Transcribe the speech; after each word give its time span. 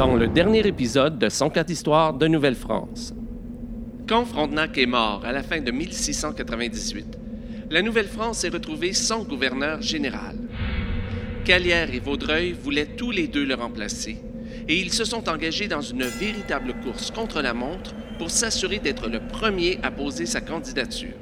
dans 0.00 0.16
le 0.16 0.28
dernier 0.28 0.66
épisode 0.66 1.18
de 1.18 1.28
104 1.28 1.68
histoires 1.68 2.14
de 2.14 2.26
Nouvelle-France. 2.26 3.12
Quand 4.08 4.24
Frontenac 4.24 4.78
est 4.78 4.86
mort 4.86 5.22
à 5.26 5.30
la 5.30 5.42
fin 5.42 5.60
de 5.60 5.70
1698, 5.70 7.18
la 7.68 7.82
Nouvelle-France 7.82 8.44
est 8.44 8.48
retrouvée 8.48 8.94
sans 8.94 9.24
gouverneur 9.24 9.82
général. 9.82 10.36
Calière 11.44 11.92
et 11.92 11.98
Vaudreuil 11.98 12.52
voulaient 12.52 12.96
tous 12.96 13.10
les 13.10 13.28
deux 13.28 13.44
le 13.44 13.54
remplacer, 13.54 14.16
et 14.66 14.80
ils 14.80 14.90
se 14.90 15.04
sont 15.04 15.28
engagés 15.28 15.68
dans 15.68 15.82
une 15.82 16.04
véritable 16.04 16.72
course 16.82 17.10
contre 17.10 17.42
la 17.42 17.52
montre 17.52 17.94
pour 18.16 18.30
s'assurer 18.30 18.78
d'être 18.78 19.06
le 19.06 19.20
premier 19.20 19.80
à 19.82 19.90
poser 19.90 20.24
sa 20.24 20.40
candidature. 20.40 21.18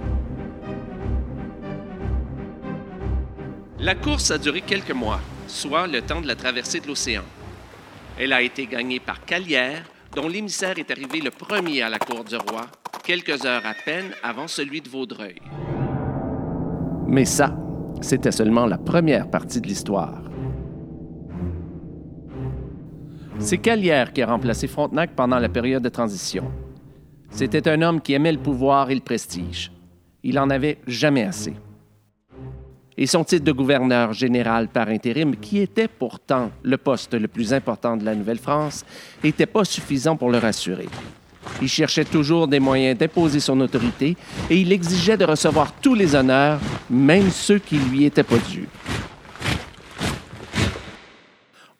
La 3.81 3.97
course 3.97 4.31
a 4.31 4.39
duré 4.39 4.61
quelques 4.61 4.93
mois, 4.93 5.21
soit 5.49 5.89
le 5.89 6.01
temps 6.01 6.21
de 6.21 6.29
la 6.29 6.37
traversée 6.37 6.79
de 6.79 6.87
l'océan. 6.87 7.25
Elle 8.21 8.33
a 8.33 8.43
été 8.43 8.67
gagnée 8.67 8.99
par 8.99 9.25
Calière, 9.25 9.85
dont 10.17 10.27
l'émissaire 10.27 10.77
est 10.77 10.91
arrivé 10.91 11.21
le 11.21 11.31
premier 11.31 11.83
à 11.83 11.89
la 11.89 12.01
cour 12.01 12.25
du 12.25 12.35
roi, 12.35 12.67
quelques 13.05 13.47
heures 13.47 13.65
à 13.65 13.75
peine 13.85 14.11
avant 14.25 14.49
celui 14.49 14.81
de 14.81 14.89
Vaudreuil. 14.89 15.41
Mais 17.07 17.25
ça, 17.25 17.57
c'était 18.01 18.33
seulement 18.33 18.67
la 18.67 18.77
première 18.77 19.31
partie 19.31 19.61
de 19.61 19.69
l'histoire. 19.69 20.21
C'est 23.39 23.59
Calière 23.59 24.13
qui 24.13 24.21
a 24.23 24.27
remplacé 24.27 24.67
Frontenac 24.67 25.15
pendant 25.15 25.39
la 25.39 25.49
période 25.49 25.85
de 25.85 25.89
transition. 25.89 26.51
C'était 27.31 27.69
un 27.69 27.83
homme 27.83 28.01
qui 28.01 28.15
aimait 28.15 28.33
le 28.33 28.39
pouvoir 28.39 28.91
et 28.91 28.97
le 28.97 29.01
prestige. 29.01 29.71
Il 30.25 30.41
en 30.41 30.51
avait 30.51 30.79
jamais 30.89 31.23
assez 31.23 31.55
et 32.99 33.07
son 33.07 33.23
titre 33.23 33.45
de 33.45 33.53
gouverneur 33.53 34.13
général 34.13 34.67
par 34.67 34.89
intérim, 34.89 35.37
qui 35.37 35.61
était 35.61 35.87
pourtant 35.87 36.51
le 36.65 36.77
poste 36.77 37.15
le 37.15 37.29
plus 37.29 37.55
important 37.55 37.97
de 37.97 38.05
la 38.05 38.17
Nouvelle-France, 38.17 38.85
n'était 39.23 39.47
pas 39.47 39.65
suffisant 39.65 40.17
pour 40.17 40.31
le 40.31 40.39
rassurer. 40.39 40.89
Il 41.63 41.69
cherchait 41.69 42.05
toujours 42.05 42.49
des 42.49 42.59
moyens 42.59 42.99
d'imposer 42.99 43.39
son 43.39 43.61
autorité 43.61 44.17
et 44.51 44.57
il 44.61 44.73
exigeait 44.73 45.17
de 45.17 45.25
recevoir 45.25 45.73
tous 45.81 45.95
les 45.95 46.17
honneurs, 46.17 46.59
même 46.91 47.31
ceux 47.31 47.61
qui 47.61 47.79
lui 47.79 48.05
étaient 48.05 48.25
pas 48.25 48.39
dus. 48.51 48.69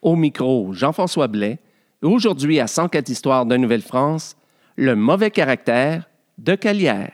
Au 0.01 0.15
micro, 0.15 0.73
Jean-François 0.73 1.27
Blais, 1.27 1.59
aujourd'hui 2.01 2.61
à 2.61 2.69
104 2.69 3.09
histoires 3.09 3.45
de 3.45 3.57
Nouvelle-France, 3.57 4.37
le 4.77 4.95
mauvais 4.95 5.33
caractère 5.33 6.09
de 6.39 6.55
Calière. 6.55 7.11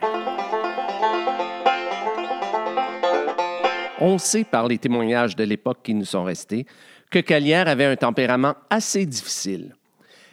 On 4.07 4.19
sait 4.19 4.45
par 4.45 4.69
les 4.69 4.77
témoignages 4.77 5.35
de 5.35 5.45
l'époque 5.45 5.79
qui 5.83 5.95
nous 5.95 6.05
sont 6.05 6.25
restés 6.25 6.67
que 7.11 7.21
Calière 7.21 7.69
avait 7.69 7.87
un 7.87 7.97
tempérament 7.97 8.55
assez 8.69 9.07
difficile. 9.07 9.75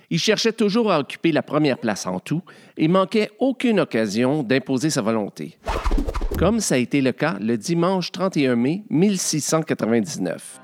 Il 0.09 0.19
cherchait 0.19 0.52
toujours 0.52 0.91
à 0.91 1.00
occuper 1.00 1.31
la 1.31 1.41
première 1.41 1.78
place 1.78 2.05
en 2.05 2.19
tout 2.19 2.41
et 2.75 2.89
manquait 2.89 3.31
aucune 3.39 3.80
occasion 3.80 4.44
d'imposer 4.44 4.89
sa 4.89 5.02
volonté. 5.02 5.58
Comme 6.38 6.59
ça 6.59 6.75
a 6.75 6.80
été 6.80 7.00
le 7.00 7.13
cas 7.13 7.38
le 7.39 7.58
dimanche 7.58 8.11
31 8.11 8.58
mai 8.58 8.83
1699. 8.89 10.59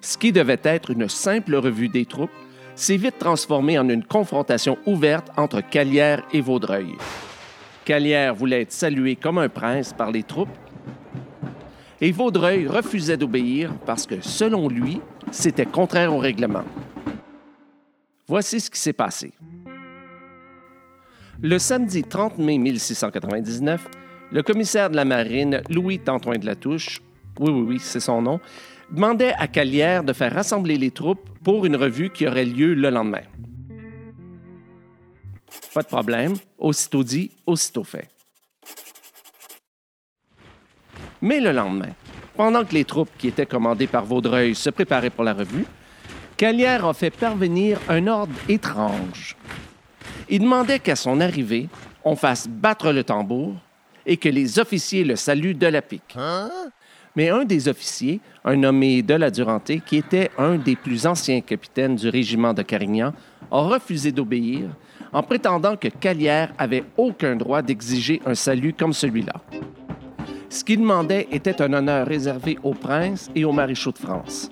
Ce 0.00 0.16
qui 0.16 0.30
devait 0.30 0.60
être 0.62 0.92
une 0.92 1.08
simple 1.08 1.56
revue 1.56 1.88
des 1.88 2.06
troupes 2.06 2.30
s'est 2.76 2.96
vite 2.96 3.18
transformé 3.18 3.76
en 3.76 3.88
une 3.88 4.04
confrontation 4.04 4.78
ouverte 4.86 5.32
entre 5.36 5.68
Calière 5.68 6.22
et 6.32 6.40
Vaudreuil. 6.40 6.94
Calière 7.84 8.36
voulait 8.36 8.62
être 8.62 8.72
salué 8.72 9.16
comme 9.16 9.38
un 9.38 9.48
prince 9.48 9.92
par 9.92 10.12
les 10.12 10.22
troupes 10.22 10.56
et 12.00 12.12
Vaudreuil 12.12 12.66
refusait 12.66 13.16
d'obéir 13.16 13.72
parce 13.86 14.06
que, 14.06 14.20
selon 14.20 14.68
lui, 14.68 15.00
c'était 15.30 15.66
contraire 15.66 16.14
au 16.14 16.18
règlement. 16.18 16.64
Voici 18.26 18.60
ce 18.60 18.70
qui 18.70 18.78
s'est 18.78 18.92
passé. 18.92 19.32
Le 21.42 21.58
samedi 21.58 22.02
30 22.02 22.38
mai 22.38 22.58
1699, 22.58 23.88
le 24.30 24.42
commissaire 24.42 24.90
de 24.90 24.96
la 24.96 25.04
marine, 25.04 25.62
Louis 25.68 25.98
Tantoin 25.98 26.38
de 26.38 26.46
la 26.46 26.54
Touche, 26.54 27.00
oui, 27.38 27.50
oui, 27.50 27.64
oui, 27.66 27.78
c'est 27.80 28.00
son 28.00 28.22
nom, 28.22 28.40
demandait 28.90 29.32
à 29.38 29.48
Calière 29.48 30.04
de 30.04 30.12
faire 30.12 30.34
rassembler 30.34 30.76
les 30.76 30.90
troupes 30.90 31.28
pour 31.42 31.64
une 31.66 31.76
revue 31.76 32.10
qui 32.10 32.26
aurait 32.26 32.44
lieu 32.44 32.74
le 32.74 32.90
lendemain. 32.90 33.22
Pas 35.74 35.82
de 35.82 35.88
problème, 35.88 36.34
aussitôt 36.58 37.04
dit, 37.04 37.30
aussitôt 37.46 37.84
fait. 37.84 38.08
Mais 41.22 41.40
le 41.40 41.52
lendemain, 41.52 41.90
pendant 42.36 42.64
que 42.64 42.74
les 42.74 42.84
troupes 42.84 43.10
qui 43.18 43.28
étaient 43.28 43.46
commandées 43.46 43.86
par 43.86 44.04
Vaudreuil 44.04 44.54
se 44.54 44.70
préparaient 44.70 45.10
pour 45.10 45.24
la 45.24 45.34
revue, 45.34 45.66
Calière 46.36 46.86
a 46.86 46.94
fait 46.94 47.10
parvenir 47.10 47.78
un 47.88 48.06
ordre 48.06 48.32
étrange. 48.48 49.36
Il 50.28 50.40
demandait 50.40 50.78
qu'à 50.78 50.96
son 50.96 51.20
arrivée, 51.20 51.68
on 52.02 52.16
fasse 52.16 52.48
battre 52.48 52.92
le 52.92 53.04
tambour 53.04 53.54
et 54.06 54.16
que 54.16 54.28
les 54.30 54.58
officiers 54.58 55.04
le 55.04 55.16
saluent 55.16 55.54
de 55.54 55.66
la 55.66 55.82
pique. 55.82 56.16
Mais 57.14 57.28
un 57.28 57.44
des 57.44 57.68
officiers, 57.68 58.20
un 58.44 58.56
nommé 58.56 59.02
de 59.02 59.14
la 59.14 59.30
Duranté, 59.30 59.82
qui 59.84 59.96
était 59.96 60.30
un 60.38 60.56
des 60.56 60.76
plus 60.76 61.06
anciens 61.06 61.40
capitaines 61.42 61.96
du 61.96 62.08
régiment 62.08 62.54
de 62.54 62.62
Carignan, 62.62 63.12
a 63.50 63.60
refusé 63.60 64.12
d'obéir 64.12 64.70
en 65.12 65.22
prétendant 65.22 65.76
que 65.76 65.88
Calière 65.88 66.52
avait 66.56 66.84
aucun 66.96 67.36
droit 67.36 67.62
d'exiger 67.62 68.22
un 68.24 68.34
salut 68.34 68.72
comme 68.72 68.92
celui-là. 68.92 69.34
Ce 70.50 70.64
qu'il 70.64 70.80
demandait 70.80 71.28
était 71.30 71.62
un 71.62 71.72
honneur 71.72 72.08
réservé 72.08 72.58
aux 72.64 72.74
princes 72.74 73.30
et 73.36 73.44
aux 73.44 73.52
maréchaux 73.52 73.92
de 73.92 73.98
France. 73.98 74.50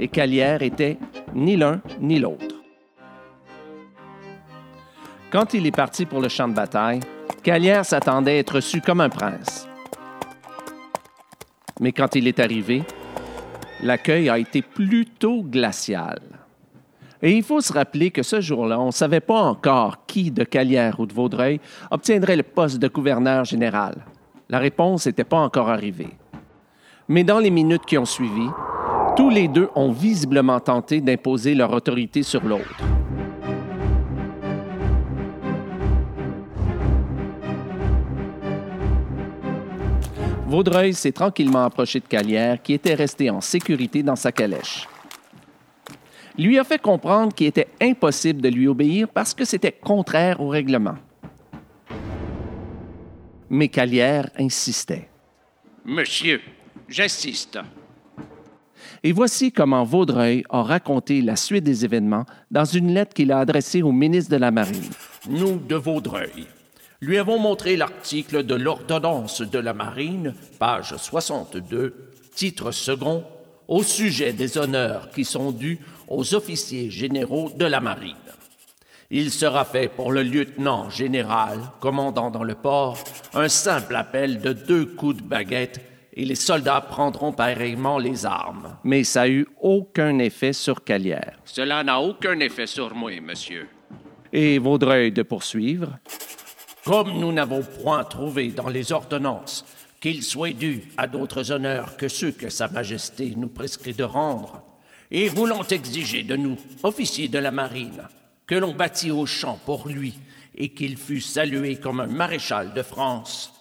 Et 0.00 0.08
Calière 0.08 0.62
était 0.62 0.98
ni 1.32 1.56
l'un 1.56 1.80
ni 2.00 2.18
l'autre. 2.18 2.56
Quand 5.30 5.54
il 5.54 5.64
est 5.64 5.76
parti 5.76 6.06
pour 6.06 6.20
le 6.20 6.28
champ 6.28 6.48
de 6.48 6.54
bataille, 6.54 6.98
Calière 7.44 7.84
s'attendait 7.84 8.32
à 8.32 8.38
être 8.38 8.56
reçu 8.56 8.80
comme 8.80 9.00
un 9.00 9.08
prince. 9.08 9.68
Mais 11.78 11.92
quand 11.92 12.16
il 12.16 12.26
est 12.26 12.40
arrivé, 12.40 12.82
l'accueil 13.80 14.28
a 14.28 14.38
été 14.38 14.60
plutôt 14.60 15.44
glacial. 15.44 16.18
Et 17.22 17.30
il 17.30 17.44
faut 17.44 17.60
se 17.60 17.72
rappeler 17.72 18.10
que 18.10 18.24
ce 18.24 18.40
jour-là, 18.40 18.80
on 18.80 18.86
ne 18.86 18.90
savait 18.90 19.20
pas 19.20 19.40
encore 19.40 20.04
qui 20.06 20.32
de 20.32 20.42
Calière 20.42 20.98
ou 20.98 21.06
de 21.06 21.12
Vaudreuil 21.12 21.60
obtiendrait 21.92 22.36
le 22.36 22.42
poste 22.42 22.78
de 22.78 22.88
gouverneur 22.88 23.44
général. 23.44 24.04
La 24.50 24.58
réponse 24.58 25.06
n'était 25.06 25.24
pas 25.24 25.36
encore 25.36 25.68
arrivée. 25.68 26.16
Mais 27.06 27.22
dans 27.22 27.38
les 27.38 27.50
minutes 27.50 27.84
qui 27.84 27.98
ont 27.98 28.06
suivi, 28.06 28.48
tous 29.14 29.28
les 29.28 29.46
deux 29.46 29.68
ont 29.74 29.92
visiblement 29.92 30.58
tenté 30.58 31.02
d'imposer 31.02 31.54
leur 31.54 31.70
autorité 31.70 32.22
sur 32.22 32.42
l'autre. 32.44 32.76
Vaudreuil 40.46 40.94
s'est 40.94 41.12
tranquillement 41.12 41.64
approché 41.64 42.00
de 42.00 42.06
Calière, 42.06 42.62
qui 42.62 42.72
était 42.72 42.94
resté 42.94 43.28
en 43.28 43.42
sécurité 43.42 44.02
dans 44.02 44.16
sa 44.16 44.32
calèche. 44.32 44.88
Lui 46.38 46.58
a 46.58 46.64
fait 46.64 46.80
comprendre 46.80 47.34
qu'il 47.34 47.48
était 47.48 47.68
impossible 47.82 48.40
de 48.40 48.48
lui 48.48 48.66
obéir 48.66 49.08
parce 49.08 49.34
que 49.34 49.44
c'était 49.44 49.72
contraire 49.72 50.40
au 50.40 50.48
règlement 50.48 50.96
mais 53.50 53.68
Calière 53.68 54.30
insistait. 54.38 55.08
Monsieur, 55.84 56.40
j'insiste. 56.88 57.58
Et 59.02 59.12
voici 59.12 59.52
comment 59.52 59.84
Vaudreuil 59.84 60.44
a 60.50 60.62
raconté 60.62 61.22
la 61.22 61.36
suite 61.36 61.64
des 61.64 61.84
événements 61.84 62.26
dans 62.50 62.64
une 62.64 62.92
lettre 62.92 63.14
qu'il 63.14 63.32
a 63.32 63.38
adressée 63.38 63.82
au 63.82 63.92
ministre 63.92 64.30
de 64.30 64.36
la 64.36 64.50
Marine. 64.50 64.90
Nous, 65.28 65.58
de 65.58 65.76
Vaudreuil, 65.76 66.46
lui 67.00 67.18
avons 67.18 67.38
montré 67.38 67.76
l'article 67.76 68.44
de 68.44 68.54
l'ordonnance 68.54 69.40
de 69.40 69.58
la 69.58 69.72
Marine, 69.72 70.34
page 70.58 70.96
62, 70.96 72.12
titre 72.34 72.72
second, 72.72 73.24
au 73.68 73.82
sujet 73.82 74.32
des 74.32 74.58
honneurs 74.58 75.10
qui 75.10 75.24
sont 75.24 75.52
dus 75.52 75.78
aux 76.08 76.34
officiers 76.34 76.90
généraux 76.90 77.52
de 77.56 77.66
la 77.66 77.80
Marine. 77.80 78.16
Il 79.10 79.30
sera 79.30 79.64
fait 79.64 79.88
pour 79.88 80.12
le 80.12 80.22
lieutenant 80.22 80.90
général, 80.90 81.60
commandant 81.80 82.30
dans 82.30 82.44
le 82.44 82.54
port, 82.54 82.98
un 83.32 83.48
simple 83.48 83.96
appel 83.96 84.38
de 84.40 84.52
deux 84.52 84.84
coups 84.84 85.16
de 85.16 85.22
baguette 85.22 85.80
et 86.12 86.26
les 86.26 86.34
soldats 86.34 86.82
prendront 86.82 87.32
pareillement 87.32 87.96
les 87.96 88.26
armes. 88.26 88.76
Mais 88.84 89.04
ça 89.04 89.20
n'a 89.20 89.30
eu 89.30 89.46
aucun 89.62 90.18
effet 90.18 90.52
sur 90.52 90.84
Calière. 90.84 91.38
Cela 91.46 91.82
n'a 91.82 92.00
aucun 92.00 92.38
effet 92.40 92.66
sur 92.66 92.94
moi, 92.94 93.18
monsieur. 93.22 93.66
Et 94.30 94.58
Vaudreuil 94.58 95.10
de 95.10 95.22
poursuivre? 95.22 95.98
Comme 96.84 97.18
nous 97.18 97.32
n'avons 97.32 97.62
point 97.82 98.04
trouvé 98.04 98.48
dans 98.48 98.68
les 98.68 98.92
ordonnances 98.92 99.64
qu'il 100.00 100.22
soit 100.22 100.52
dû 100.52 100.82
à 100.98 101.06
d'autres 101.06 101.50
honneurs 101.50 101.96
que 101.96 102.08
ceux 102.08 102.32
que 102.32 102.50
Sa 102.50 102.68
Majesté 102.68 103.32
nous 103.36 103.48
prescrit 103.48 103.94
de 103.94 104.04
rendre, 104.04 104.62
et 105.10 105.28
voulant 105.28 105.64
exiger 105.64 106.22
de 106.24 106.36
nous, 106.36 106.56
officiers 106.82 107.28
de 107.28 107.38
la 107.38 107.50
marine, 107.50 108.02
que 108.48 108.54
l'on 108.54 108.72
bâtit 108.72 109.12
au 109.12 109.26
champ 109.26 109.60
pour 109.64 109.86
lui 109.86 110.14
et 110.56 110.70
qu'il 110.70 110.96
fût 110.96 111.20
salué 111.20 111.76
comme 111.76 112.00
un 112.00 112.06
maréchal 112.06 112.72
de 112.72 112.82
France, 112.82 113.52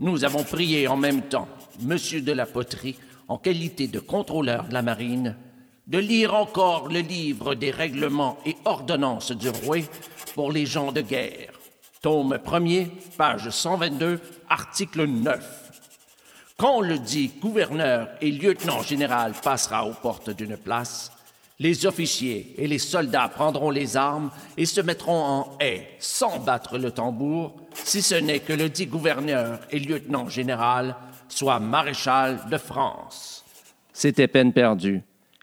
nous 0.00 0.24
avons 0.24 0.42
prié 0.42 0.88
en 0.88 0.96
même 0.96 1.22
temps 1.22 1.48
Monsieur 1.80 2.20
de 2.20 2.32
la 2.32 2.44
Poterie, 2.44 2.98
en 3.28 3.38
qualité 3.38 3.86
de 3.86 4.00
contrôleur 4.00 4.64
de 4.64 4.74
la 4.74 4.82
marine, 4.82 5.36
de 5.86 5.98
lire 5.98 6.34
encore 6.34 6.88
le 6.88 7.00
livre 7.00 7.54
des 7.54 7.70
règlements 7.70 8.38
et 8.44 8.56
ordonnances 8.64 9.32
du 9.32 9.48
roi 9.48 9.78
pour 10.34 10.52
les 10.52 10.66
gens 10.66 10.92
de 10.92 11.00
guerre. 11.00 11.52
Tome 12.02 12.34
1er, 12.36 12.88
page 13.16 13.48
122, 13.48 14.20
article 14.48 15.06
9. 15.06 15.64
Quand 16.58 16.80
le 16.80 16.98
dit 16.98 17.32
gouverneur 17.40 18.08
et 18.20 18.30
lieutenant 18.30 18.82
général 18.82 19.32
passera 19.42 19.86
aux 19.86 19.94
portes 19.94 20.30
d'une 20.30 20.56
place, 20.56 21.13
les 21.58 21.86
officiers 21.86 22.54
et 22.58 22.66
les 22.66 22.78
soldats 22.78 23.28
prendront 23.28 23.70
les 23.70 23.96
armes 23.96 24.30
et 24.56 24.66
se 24.66 24.80
mettront 24.80 25.22
en 25.24 25.58
haie 25.60 25.86
sans 25.98 26.38
battre 26.40 26.78
le 26.78 26.90
tambour, 26.90 27.56
si 27.72 28.02
ce 28.02 28.16
n'est 28.16 28.40
que 28.40 28.52
le 28.52 28.68
dit 28.68 28.86
gouverneur 28.86 29.60
et 29.70 29.78
lieutenant 29.78 30.28
général 30.28 30.96
soit 31.28 31.60
maréchal 31.60 32.40
de 32.50 32.58
France. 32.58 33.44
C'était 33.92 34.28
peine 34.28 34.52
perdue. 34.52 35.02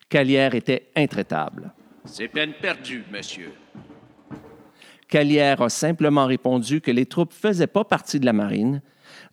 Calière 0.09 0.55
était 0.55 0.89
intraitable. 0.95 1.71
C'est 2.05 2.27
peine 2.27 2.53
perdue, 2.61 3.05
monsieur. 3.11 3.53
Calière 5.07 5.61
a 5.61 5.69
simplement 5.69 6.25
répondu 6.25 6.81
que 6.81 6.91
les 6.91 7.05
troupes 7.05 7.31
ne 7.31 7.49
faisaient 7.49 7.67
pas 7.67 7.83
partie 7.83 8.19
de 8.19 8.25
la 8.25 8.33
marine, 8.33 8.81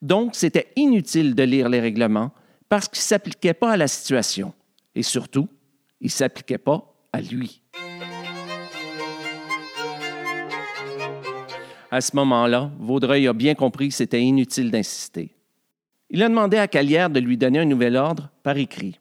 donc 0.02 0.34
c'était 0.34 0.72
inutile 0.76 1.34
de 1.34 1.42
lire 1.42 1.68
les 1.68 1.80
règlements 1.80 2.32
parce 2.68 2.88
qu'ils 2.88 3.00
ne 3.00 3.04
s'appliquaient 3.04 3.54
pas 3.54 3.72
à 3.72 3.76
la 3.76 3.88
situation. 3.88 4.52
Et 4.94 5.02
surtout, 5.02 5.48
ils 6.00 6.06
ne 6.06 6.10
s'appliquaient 6.10 6.58
pas 6.58 6.94
à 7.12 7.20
lui. 7.20 7.62
À 11.90 12.00
ce 12.00 12.14
moment-là, 12.16 12.70
Vaudreuil 12.78 13.26
a 13.26 13.32
bien 13.32 13.54
compris 13.54 13.88
que 13.88 13.94
c'était 13.94 14.20
inutile 14.20 14.70
d'insister. 14.70 15.34
Il 16.10 16.22
a 16.22 16.28
demandé 16.28 16.58
à 16.58 16.68
Calière 16.68 17.10
de 17.10 17.20
lui 17.20 17.36
donner 17.36 17.60
un 17.60 17.64
nouvel 17.64 17.96
ordre 17.96 18.30
par 18.42 18.56
écrit. 18.56 19.00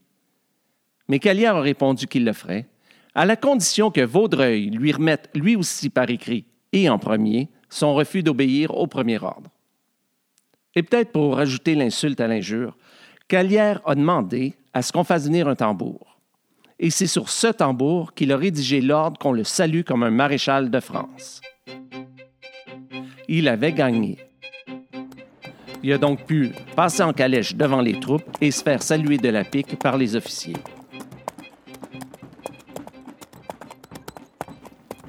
Mais 1.10 1.20
Calière 1.20 1.56
a 1.56 1.62
répondu 1.62 2.08
qu'il 2.08 2.26
le 2.26 2.34
ferait, 2.34 2.68
à 3.14 3.26
la 3.26 3.36
condition 3.36 3.92
que 3.92 4.02
Vaudreuil 4.02 4.70
lui 4.70 4.92
remette 4.92 5.30
lui 5.34 5.56
aussi 5.56 5.90
par 5.90 6.10
écrit 6.10 6.46
et 6.72 6.90
en 6.90 7.00
premier 7.00 7.50
son 7.70 7.94
refus 7.94 8.24
d'obéir 8.24 8.76
au 8.78 8.88
premier 8.88 9.22
ordre. 9.22 9.50
Et 10.76 10.84
peut-être 10.84 11.12
pour 11.12 11.36
rajouter 11.36 11.76
l'insulte 11.76 12.22
à 12.22 12.28
l'injure, 12.28 12.78
Calière 13.28 13.82
a 13.86 13.96
demandé 13.96 14.54
à 14.74 14.82
ce 14.82 14.92
qu'on 14.92 15.04
fasse 15.04 15.26
venir 15.26 15.48
un 15.48 15.56
tambour. 15.56 16.17
Et 16.80 16.92
c'est 16.92 17.08
sur 17.08 17.30
ce 17.30 17.48
tambour 17.48 18.14
qu'il 18.14 18.32
a 18.32 18.38
rédigé 18.38 18.82
l'ordre 18.82 19.18
qu'on 19.18 19.32
le 19.32 19.44
salue 19.44 19.82
comme 19.82 20.04
un 20.04 20.12
maréchal 20.12 20.70
de 20.70 20.80
France. 20.80 21.42
Il 23.28 23.48
avait 23.48 23.74
gagné. 23.74 24.18
Il 25.84 25.92
a 25.92 25.98
donc 25.98 26.26
pu 26.26 26.52
passer 26.76 27.02
en 27.02 27.14
calèche 27.14 27.56
devant 27.56 27.82
les 27.82 28.00
troupes 28.00 28.30
et 28.42 28.52
se 28.52 28.62
faire 28.62 28.84
saluer 28.84 29.18
de 29.18 29.30
la 29.30 29.44
pique 29.44 29.78
par 29.80 29.98
les 29.98 30.16
officiers. 30.16 30.58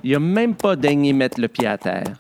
Il 0.03 0.13
n'a 0.13 0.21
même 0.21 0.55
pas 0.55 0.75
daigné 0.75 1.13
mettre 1.13 1.41
le 1.41 1.49
pied 1.49 1.67
à 1.67 1.77
terre. 1.77 2.19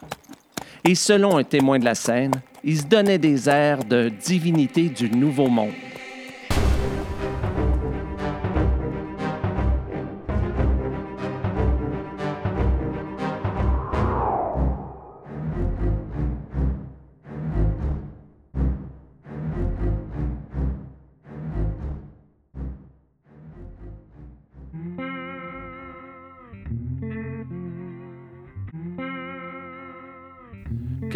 Et 0.84 0.94
selon 0.94 1.38
un 1.38 1.44
témoin 1.44 1.78
de 1.78 1.84
la 1.84 1.94
scène, 1.94 2.32
il 2.64 2.78
se 2.78 2.84
donnait 2.84 3.18
des 3.18 3.48
airs 3.48 3.84
de 3.84 4.08
divinité 4.08 4.88
du 4.88 5.10
Nouveau 5.10 5.48
Monde. 5.48 5.72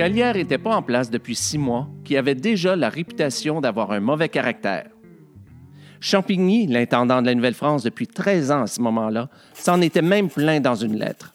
Calière 0.02 0.34
n'était 0.34 0.58
pas 0.58 0.74
en 0.74 0.82
place 0.82 1.10
depuis 1.10 1.36
six 1.36 1.58
mois, 1.58 1.86
qui 2.02 2.16
avait 2.16 2.34
déjà 2.34 2.74
la 2.74 2.88
réputation 2.88 3.60
d'avoir 3.60 3.92
un 3.92 4.00
mauvais 4.00 4.28
caractère. 4.28 4.88
Champigny, 6.00 6.66
l'intendant 6.66 7.22
de 7.22 7.26
la 7.26 7.36
Nouvelle-France 7.36 7.84
depuis 7.84 8.08
13 8.08 8.50
ans 8.50 8.62
à 8.62 8.66
ce 8.66 8.80
moment-là, 8.80 9.28
s'en 9.54 9.80
était 9.80 10.02
même 10.02 10.28
plaint 10.28 10.60
dans 10.60 10.74
une 10.74 10.98
lettre. 10.98 11.32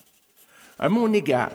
À 0.79 0.89
mon 0.89 1.13
égard, 1.13 1.53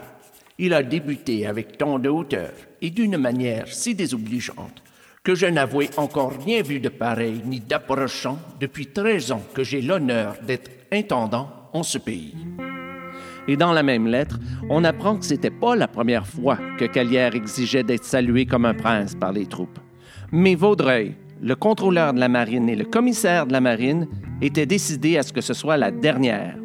il 0.57 0.73
a 0.73 0.83
débuté 0.83 1.47
avec 1.47 1.77
tant 1.77 1.99
de 1.99 2.09
hauteur 2.09 2.53
et 2.81 2.89
d'une 2.89 3.19
manière 3.19 3.69
si 3.69 3.95
désobligeante 3.95 4.83
que 5.23 5.35
je 5.35 5.45
n'avais 5.45 5.91
encore 5.99 6.33
rien 6.43 6.63
vu 6.63 6.81
de 6.81 6.89
pareil 6.89 7.43
ni 7.45 7.61
d'approchant 7.61 8.39
depuis 8.59 8.87
13 8.87 9.33
ans 9.33 9.43
que 9.53 9.63
j'ai 9.63 9.83
l'honneur 9.83 10.37
d'être 10.47 10.71
intendant 10.91 11.51
en 11.75 11.83
ce 11.83 11.99
pays. 11.99 12.35
Et 13.49 13.57
dans 13.57 13.73
la 13.73 13.83
même 13.83 14.07
lettre, 14.07 14.39
on 14.71 14.85
apprend 14.85 15.17
que 15.17 15.25
c'était 15.25 15.51
pas 15.51 15.75
la 15.75 15.89
première 15.89 16.27
fois 16.27 16.59
que 16.79 16.85
Calière 16.85 17.35
exigeait 17.35 17.83
d'être 17.83 18.05
salué 18.05 18.47
comme 18.47 18.65
un 18.65 18.75
prince 18.75 19.15
par 19.15 19.33
les 19.33 19.47
troupes. 19.47 19.79
Mais 20.31 20.55
Vaudreuil, 20.55 21.17
le 21.41 21.57
contrôleur 21.57 22.15
de 22.15 22.21
la 22.21 22.29
marine 22.29 22.69
et 22.69 22.77
le 22.77 22.85
commissaire 22.85 23.47
de 23.47 23.53
la 23.53 23.61
marine 23.61 24.07
étaient 24.41 24.67
décidés 24.67 25.19
à 25.19 25.23
ce 25.23 25.33
que 25.33 25.41
ce 25.41 25.55
soit 25.55 25.77
la 25.77 25.91
dernière. 25.91 26.57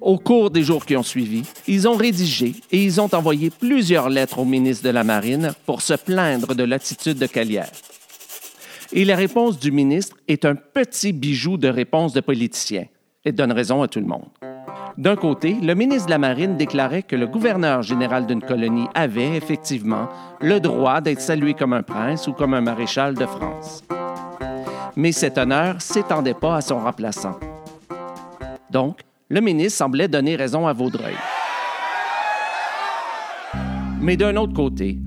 Au 0.00 0.18
cours 0.18 0.50
des 0.50 0.62
jours 0.62 0.84
qui 0.84 0.96
ont 0.96 1.02
suivi, 1.02 1.42
ils 1.66 1.88
ont 1.88 1.96
rédigé 1.96 2.54
et 2.70 2.84
ils 2.84 3.00
ont 3.00 3.12
envoyé 3.14 3.50
plusieurs 3.50 4.08
lettres 4.08 4.40
au 4.40 4.44
ministre 4.44 4.84
de 4.84 4.90
la 4.90 5.04
Marine 5.04 5.52
pour 5.64 5.80
se 5.80 5.94
plaindre 5.94 6.54
de 6.54 6.64
l'attitude 6.64 7.18
de 7.18 7.26
Calière. 7.26 7.70
Et 8.92 9.04
la 9.04 9.16
réponse 9.16 9.58
du 9.58 9.72
ministre 9.72 10.16
est 10.28 10.44
un 10.44 10.54
petit 10.54 11.12
bijou 11.12 11.56
de 11.56 11.68
réponse 11.68 12.12
de 12.12 12.20
politicien 12.20 12.84
et 13.24 13.32
donne 13.32 13.52
raison 13.52 13.82
à 13.82 13.88
tout 13.88 14.00
le 14.00 14.06
monde. 14.06 14.28
D'un 14.98 15.16
côté, 15.16 15.58
le 15.60 15.74
ministre 15.74 16.06
de 16.06 16.10
la 16.10 16.18
Marine 16.18 16.56
déclarait 16.56 17.02
que 17.02 17.16
le 17.16 17.26
gouverneur 17.26 17.82
général 17.82 18.26
d'une 18.26 18.40
colonie 18.40 18.88
avait, 18.94 19.36
effectivement, 19.36 20.08
le 20.40 20.58
droit 20.58 21.02
d'être 21.02 21.20
salué 21.20 21.52
comme 21.52 21.74
un 21.74 21.82
prince 21.82 22.26
ou 22.28 22.32
comme 22.32 22.54
un 22.54 22.62
maréchal 22.62 23.14
de 23.14 23.26
France. 23.26 23.84
Mais 24.96 25.12
cet 25.12 25.36
honneur 25.36 25.82
s'étendait 25.82 26.32
pas 26.32 26.56
à 26.56 26.60
son 26.62 26.78
remplaçant. 26.78 27.38
Donc, 28.70 29.00
le 29.28 29.42
ministre 29.42 29.76
semblait 29.76 30.08
donner 30.08 30.34
raison 30.34 30.66
à 30.66 30.72
Vaudreuil. 30.72 31.16
Mais 34.00 34.16
d'un 34.16 34.36
autre 34.36 34.54
côté, 34.54 34.98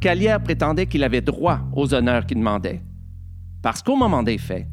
Calière 0.00 0.40
prétendait 0.40 0.86
qu'il 0.86 1.02
avait 1.02 1.20
droit 1.20 1.58
aux 1.74 1.94
honneurs 1.94 2.26
qu'il 2.26 2.38
demandait. 2.38 2.80
Parce 3.60 3.82
qu'au 3.82 3.96
moment 3.96 4.22
des 4.22 4.38
faits, 4.38 4.66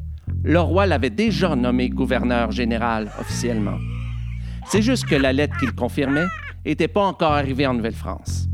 le 0.44 0.60
roi 0.60 0.86
l'avait 0.86 1.10
déjà 1.10 1.56
nommé 1.56 1.88
gouverneur 1.88 2.52
général 2.52 3.10
officiellement. 3.18 3.78
C'est 4.70 4.82
juste 4.82 5.06
que 5.06 5.16
la 5.16 5.32
lettre 5.32 5.56
qu'il 5.58 5.74
confirmait 5.74 6.28
n'était 6.64 6.86
pas 6.86 7.02
encore 7.02 7.32
arrivée 7.32 7.66
en 7.66 7.74
Nouvelle-France. 7.74 8.46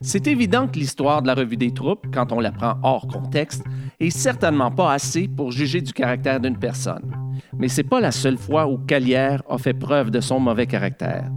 C'est 0.00 0.26
évident 0.26 0.66
que 0.66 0.76
l'histoire 0.76 1.22
de 1.22 1.28
la 1.28 1.34
revue 1.34 1.56
des 1.56 1.72
troupes, 1.72 2.06
quand 2.12 2.32
on 2.32 2.40
la 2.40 2.50
prend 2.50 2.74
hors 2.82 3.06
contexte, 3.06 3.62
est 4.00 4.10
certainement 4.10 4.72
pas 4.72 4.92
assez 4.92 5.28
pour 5.28 5.52
juger 5.52 5.80
du 5.80 5.92
caractère 5.92 6.40
d'une 6.40 6.58
personne. 6.58 7.14
Mais 7.56 7.68
c'est 7.68 7.84
pas 7.84 8.00
la 8.00 8.10
seule 8.10 8.38
fois 8.38 8.66
où 8.66 8.76
Calière 8.76 9.40
a 9.48 9.56
fait 9.56 9.72
preuve 9.72 10.10
de 10.10 10.18
son 10.18 10.40
mauvais 10.40 10.66
caractère. 10.66 11.30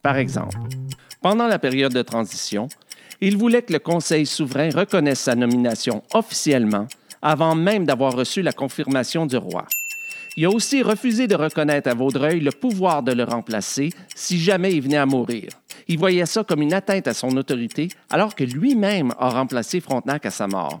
Par 0.00 0.16
exemple, 0.16 0.58
pendant 1.20 1.48
la 1.48 1.58
période 1.58 1.92
de 1.92 2.02
transition, 2.02 2.68
il 3.20 3.36
voulait 3.36 3.62
que 3.62 3.72
le 3.72 3.80
Conseil 3.80 4.26
souverain 4.26 4.70
reconnaisse 4.70 5.20
sa 5.20 5.34
nomination 5.34 6.04
officiellement 6.14 6.86
avant 7.20 7.56
même 7.56 7.84
d'avoir 7.84 8.12
reçu 8.12 8.42
la 8.42 8.52
confirmation 8.52 9.26
du 9.26 9.36
roi. 9.36 9.66
Il 10.38 10.44
a 10.44 10.50
aussi 10.50 10.82
refusé 10.82 11.26
de 11.26 11.34
reconnaître 11.34 11.88
à 11.88 11.94
Vaudreuil 11.94 12.40
le 12.40 12.50
pouvoir 12.50 13.02
de 13.02 13.12
le 13.12 13.24
remplacer 13.24 13.90
si 14.14 14.38
jamais 14.38 14.74
il 14.74 14.82
venait 14.82 14.98
à 14.98 15.06
mourir. 15.06 15.48
Il 15.88 15.98
voyait 15.98 16.26
ça 16.26 16.44
comme 16.44 16.60
une 16.60 16.74
atteinte 16.74 17.08
à 17.08 17.14
son 17.14 17.34
autorité, 17.38 17.88
alors 18.10 18.34
que 18.34 18.44
lui-même 18.44 19.14
a 19.18 19.30
remplacé 19.30 19.80
Frontenac 19.80 20.26
à 20.26 20.30
sa 20.30 20.46
mort. 20.46 20.80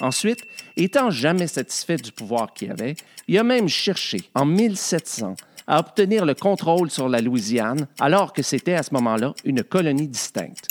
Ensuite, 0.00 0.44
étant 0.76 1.10
jamais 1.10 1.46
satisfait 1.46 1.96
du 1.96 2.12
pouvoir 2.12 2.52
qu'il 2.52 2.70
avait, 2.70 2.96
il 3.26 3.38
a 3.38 3.44
même 3.44 3.68
cherché, 3.68 4.28
en 4.34 4.44
1700, 4.44 5.34
à 5.66 5.78
obtenir 5.78 6.26
le 6.26 6.34
contrôle 6.34 6.90
sur 6.90 7.08
la 7.08 7.22
Louisiane, 7.22 7.86
alors 8.00 8.34
que 8.34 8.42
c'était 8.42 8.74
à 8.74 8.82
ce 8.82 8.92
moment-là 8.92 9.32
une 9.46 9.62
colonie 9.62 10.08
distincte. 10.08 10.66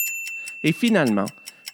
Et 0.64 0.72
finalement, 0.72 1.26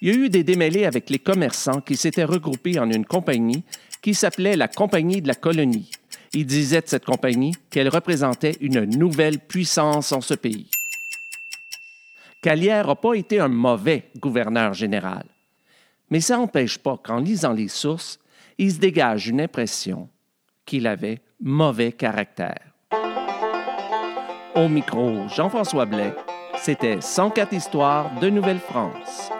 il 0.01 0.07
y 0.07 0.11
a 0.11 0.15
eu 0.15 0.29
des 0.29 0.43
démêlés 0.43 0.85
avec 0.85 1.09
les 1.09 1.19
commerçants 1.19 1.81
qui 1.81 1.97
s'étaient 1.97 2.23
regroupés 2.23 2.79
en 2.79 2.89
une 2.89 3.05
compagnie 3.05 3.63
qui 4.01 4.13
s'appelait 4.13 4.55
la 4.55 4.69
Compagnie 4.69 5.21
de 5.21 5.27
la 5.27 5.35
Colonie, 5.35 5.89
il 6.33 6.45
disait 6.45 6.81
de 6.81 6.87
cette 6.87 7.05
compagnie 7.05 7.55
qu'elle 7.69 7.89
représentait 7.89 8.57
une 8.61 8.85
nouvelle 8.85 9.39
puissance 9.39 10.11
en 10.11 10.21
ce 10.21 10.33
pays. 10.33 10.69
Calière 12.41 12.87
n'a 12.87 12.95
pas 12.95 13.15
été 13.15 13.39
un 13.39 13.47
mauvais 13.47 14.09
gouverneur 14.17 14.73
général, 14.73 15.25
mais 16.09 16.21
ça 16.21 16.37
n'empêche 16.37 16.77
pas 16.77 16.97
qu'en 16.97 17.19
lisant 17.19 17.53
les 17.53 17.67
sources, 17.67 18.19
il 18.57 18.71
se 18.71 18.79
dégage 18.79 19.27
une 19.27 19.41
impression 19.41 20.09
qu'il 20.65 20.87
avait 20.87 21.21
mauvais 21.41 21.91
caractère. 21.91 22.61
Au 24.55 24.67
micro, 24.67 25.27
Jean-François 25.29 25.85
Blais, 25.85 26.13
c'était 26.57 27.01
104 27.01 27.53
histoires 27.53 28.19
de 28.19 28.29
Nouvelle-France. 28.29 29.31